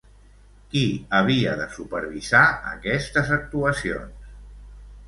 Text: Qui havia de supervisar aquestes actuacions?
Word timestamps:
Qui 0.71 0.81
havia 1.17 1.53
de 1.61 1.67
supervisar 1.75 2.43
aquestes 2.73 3.35
actuacions? 3.39 4.35